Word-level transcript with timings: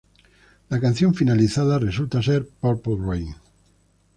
La 0.69 0.79
canción 0.79 1.13
finalizada 1.13 1.77
resulta 1.77 2.23
ser 2.23 2.47
"Purple 2.59 2.95
Rain". 3.07 3.35